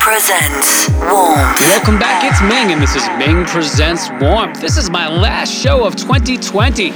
[0.00, 1.60] Presents Warmth.
[1.60, 4.60] Welcome back, it's Ming, and this is Ming Presents Warmth.
[4.60, 6.92] This is my last show of 2020.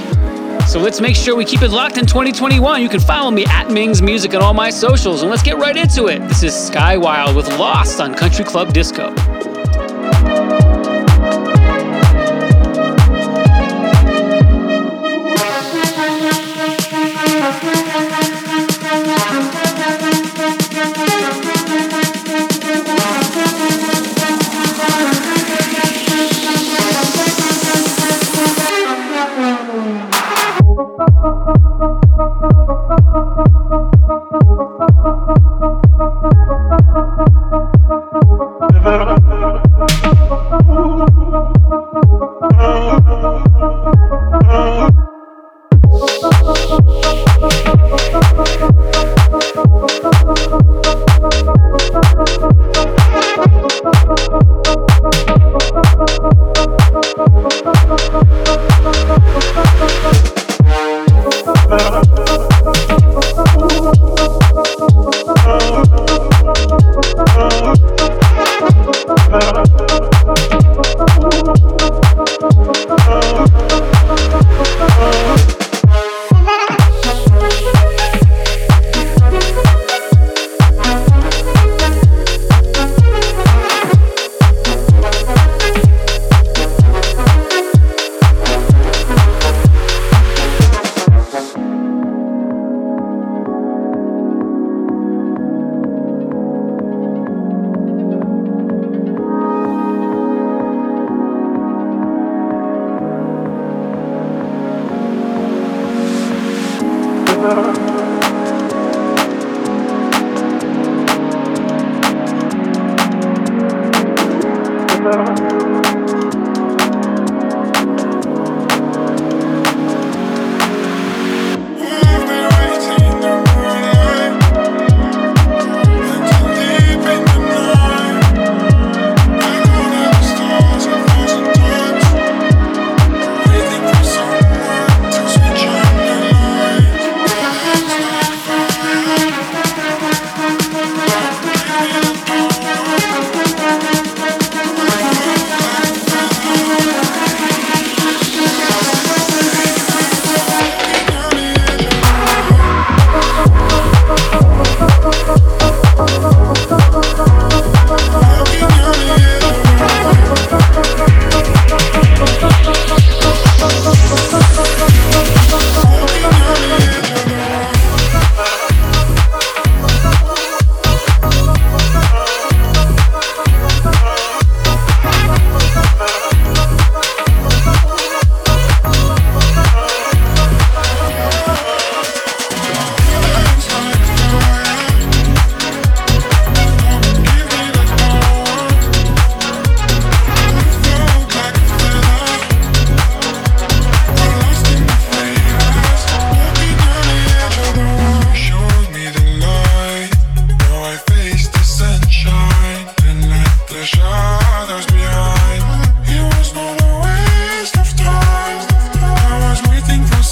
[0.65, 2.81] So let's make sure we keep it locked in 2021.
[2.81, 5.77] You can follow me at Ming's Music on all my socials, and let's get right
[5.77, 6.19] into it.
[6.27, 9.13] This is Sky Wild with Lost on Country Club Disco.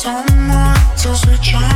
[0.06, 1.75] so much to switch on.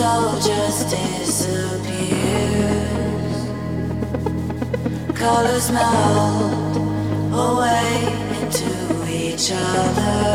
[0.00, 1.76] soul just disappears.
[5.14, 6.76] Colors melt
[7.46, 7.92] away
[8.40, 8.72] into
[9.20, 10.30] each other.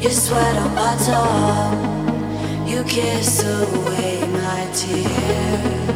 [0.00, 5.89] You sweat on my tongue, you kiss away my tears.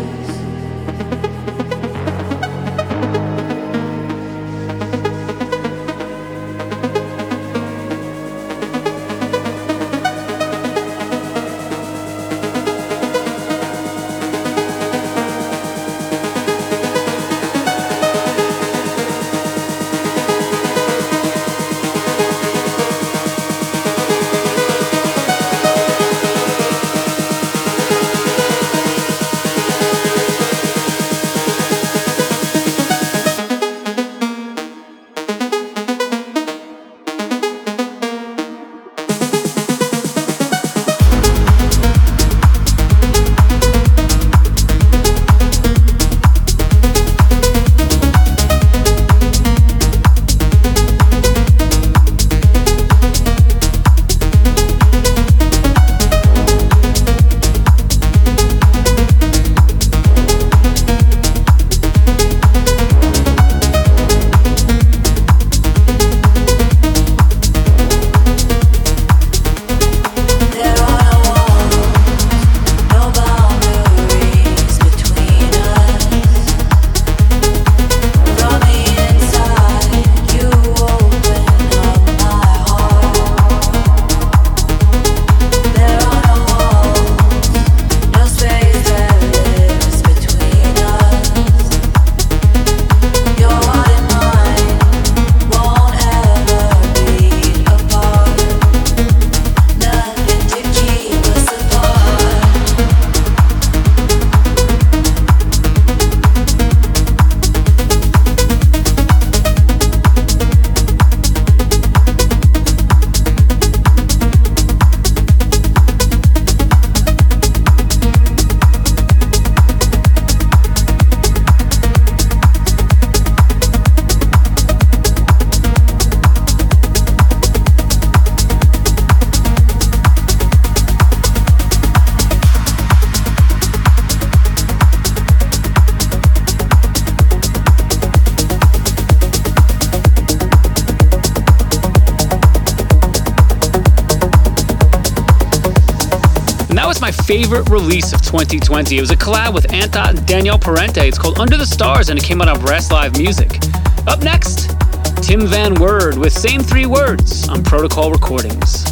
[147.27, 148.99] Favorite release of 2020.
[148.99, 151.09] It was a collab with Anta and Danielle Parente.
[151.09, 153.61] It's called Under the Stars and it came out on Rest Live Music.
[154.07, 154.77] Up next,
[155.23, 158.84] Tim Van Werd with Same Three Words on Protocol Recordings.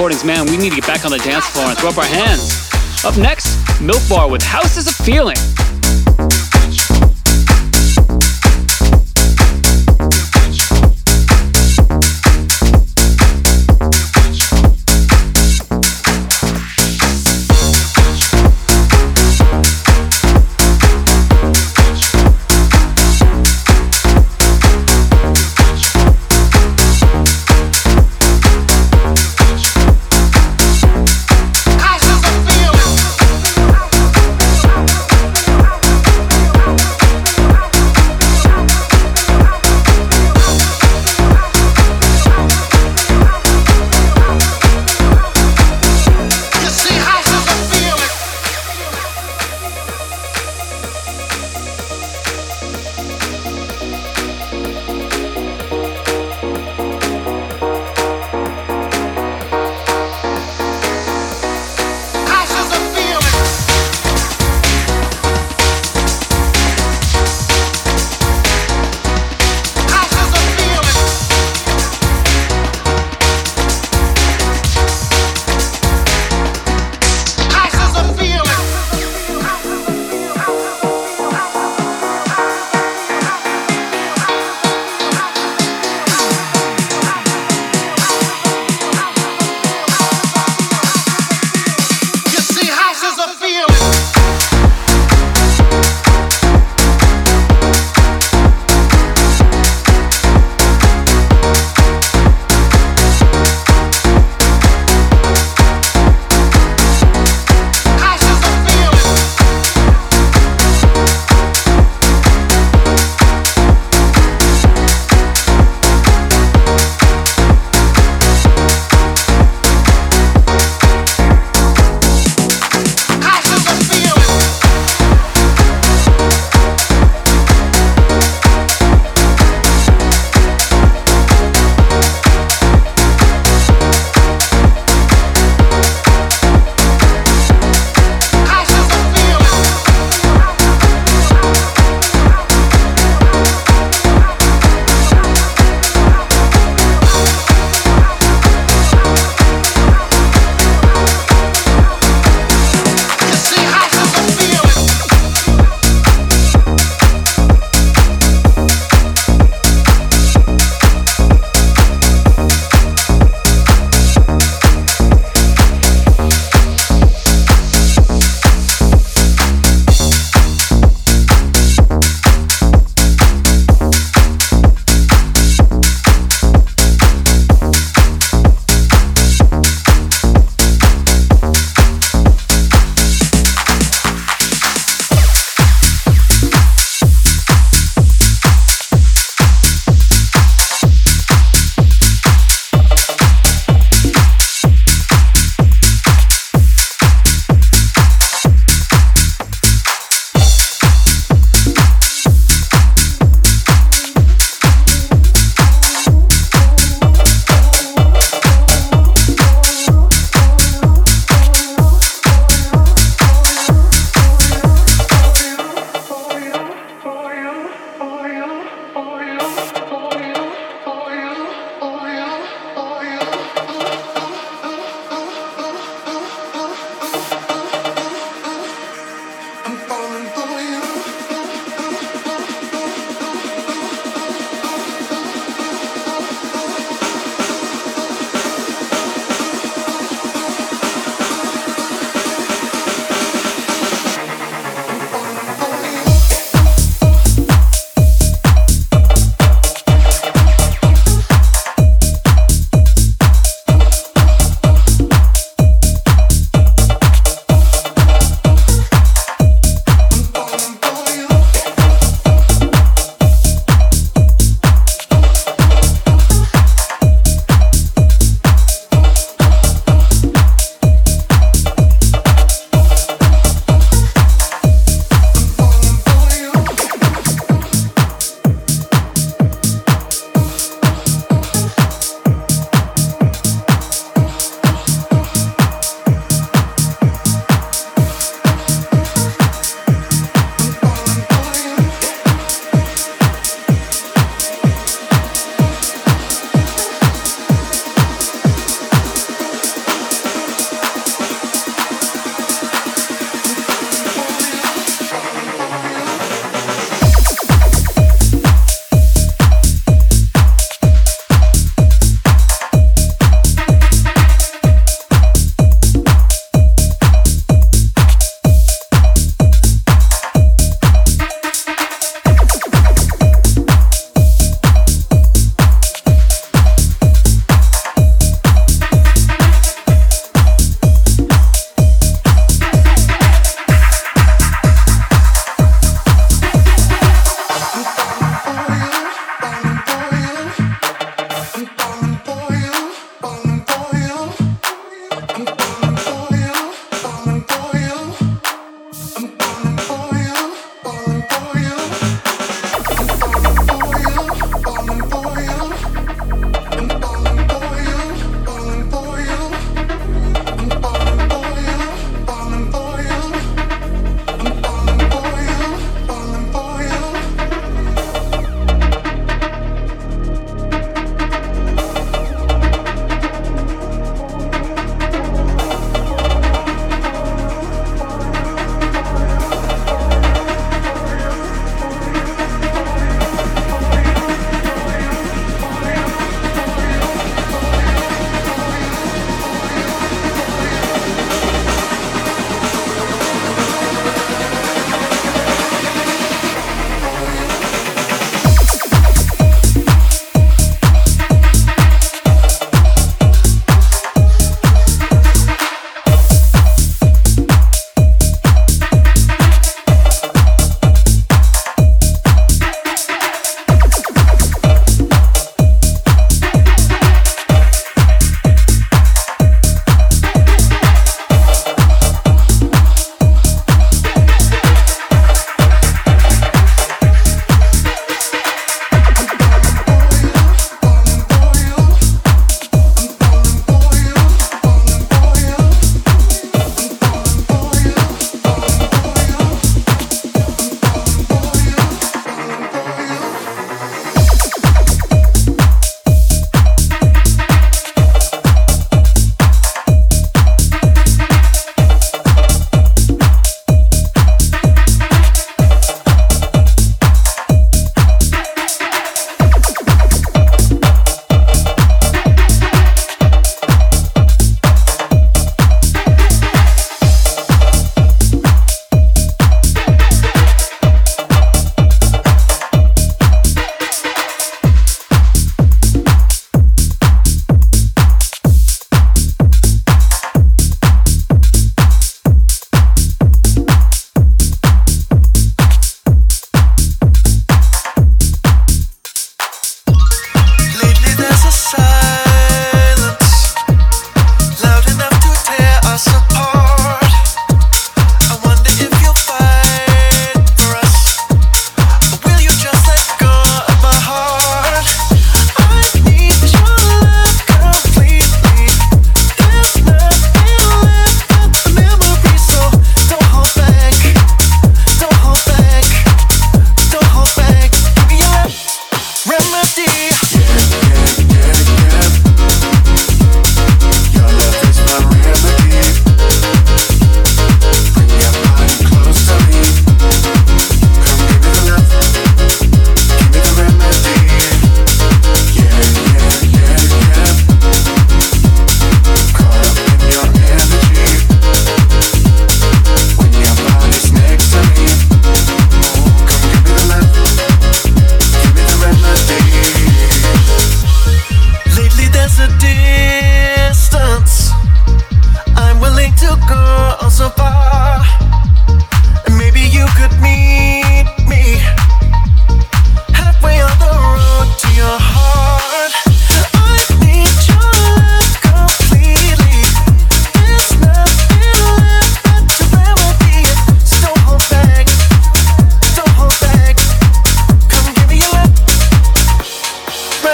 [0.00, 2.04] recordings, man, we need to get back on the dance floor and throw up our
[2.04, 2.70] hands.
[3.04, 5.36] Up next, Milk Bar with Houses of Feeling.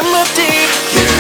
[0.03, 0.43] melody.
[0.95, 1.16] Yeah.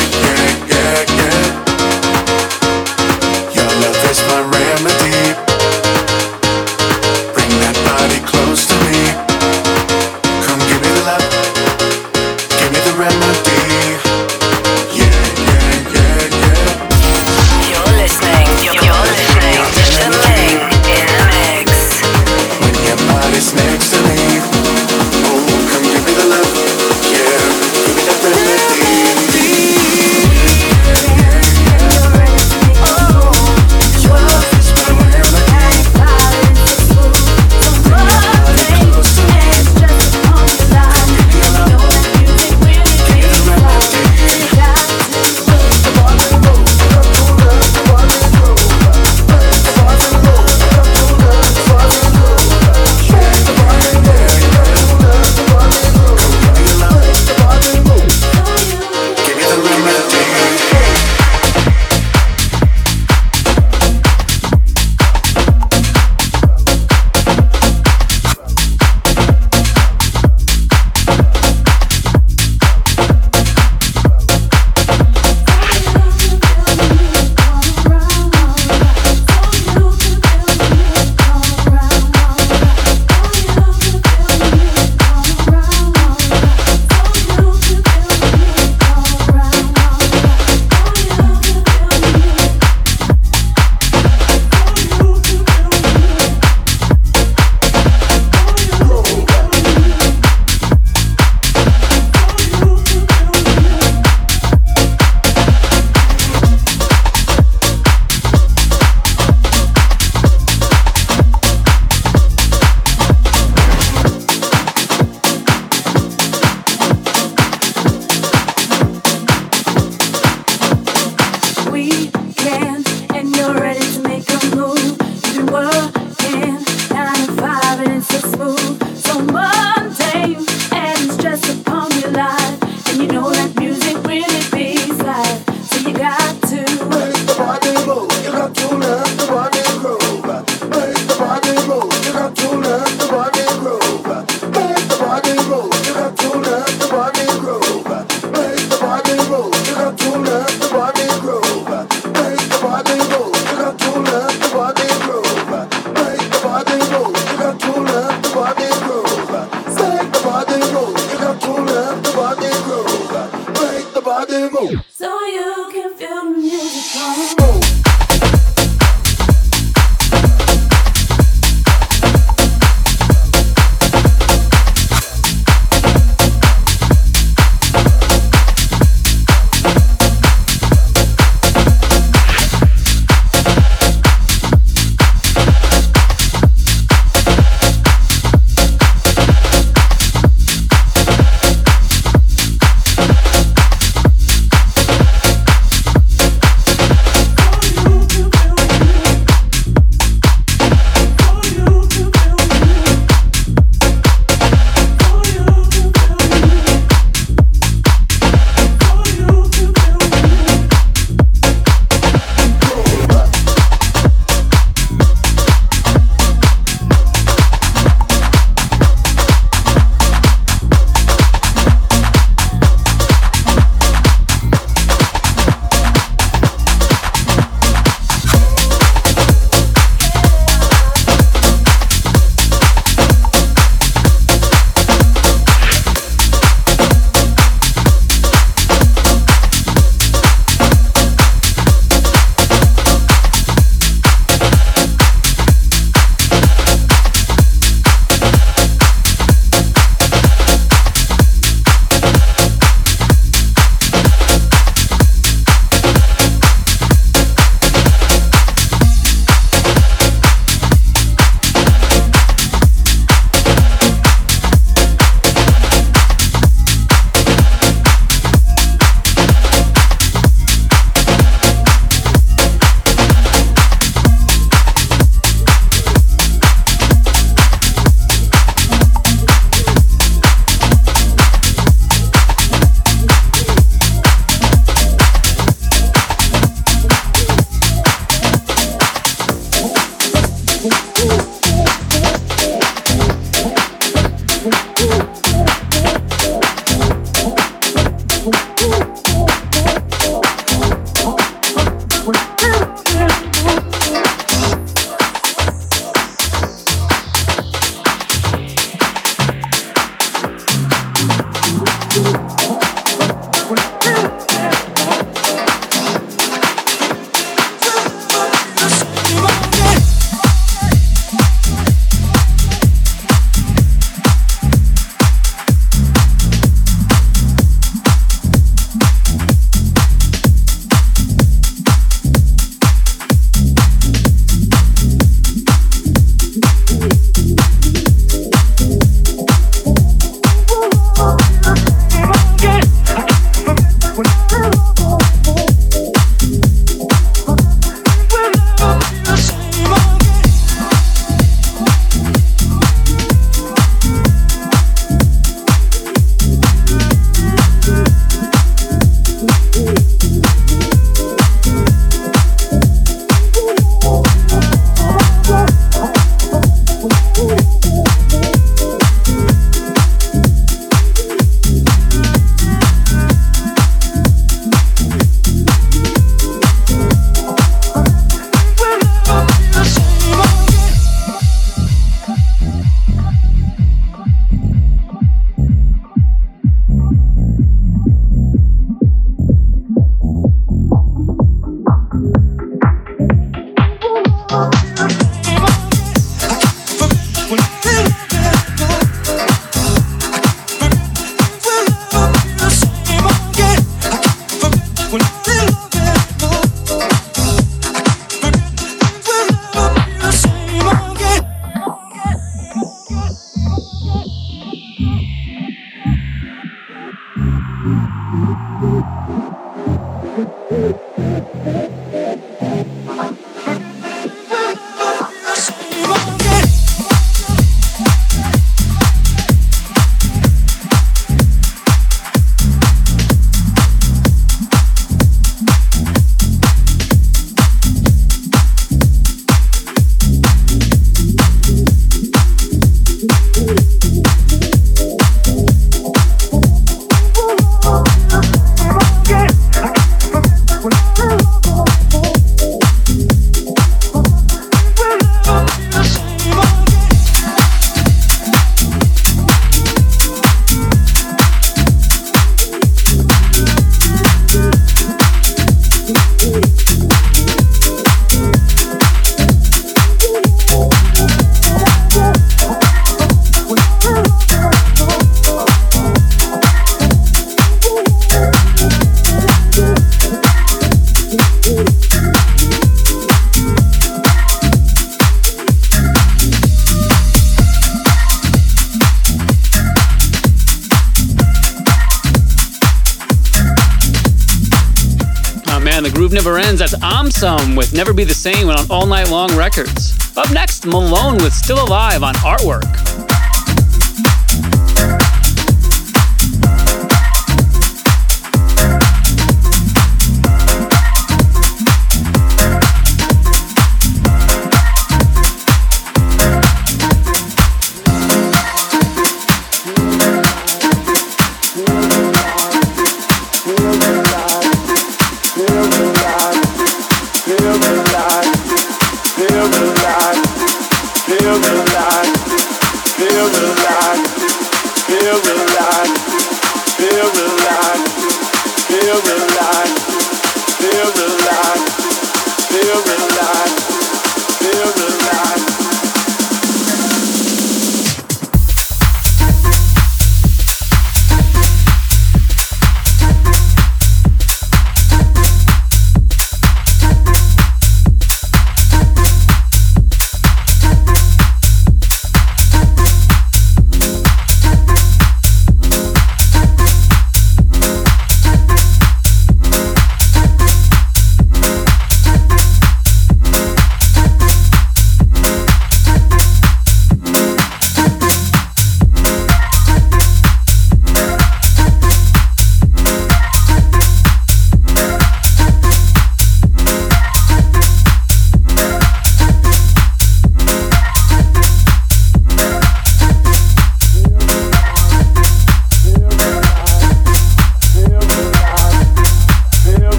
[497.17, 499.97] Some with Never Be the Same on All Night Long Records.
[500.19, 503.06] Up next, Malone with Still Alive on Artwork.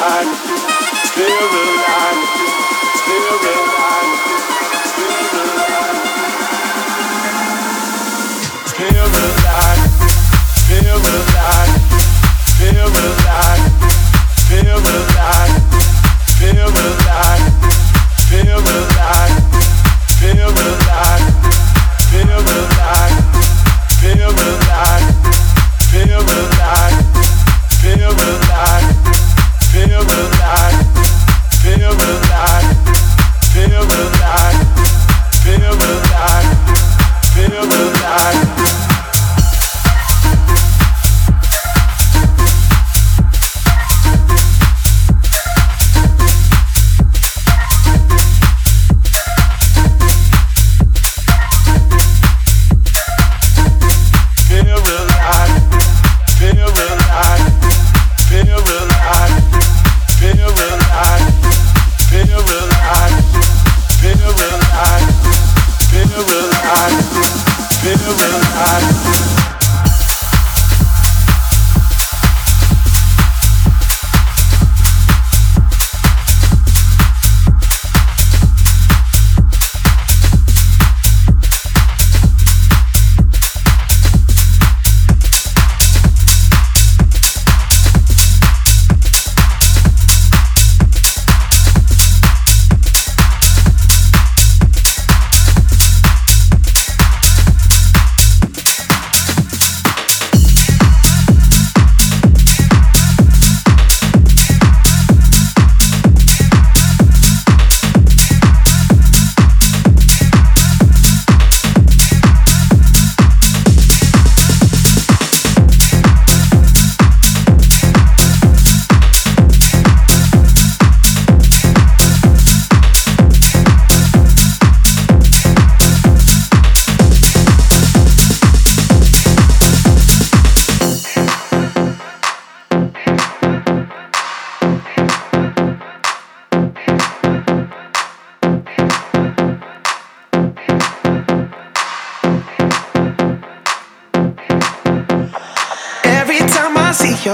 [0.00, 0.47] Feel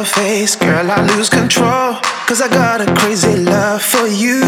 [0.04, 1.96] face, girl, I lose control.
[2.26, 4.40] Cause I got a crazy love for you.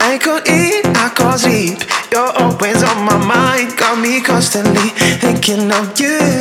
[0.00, 1.78] I could eat, I could sleep.
[2.12, 4.90] You're always on my mind, got me constantly
[5.20, 6.39] thinking of you.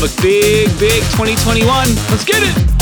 [0.00, 1.66] Have a big, big 2021.
[2.08, 2.77] Let's get it!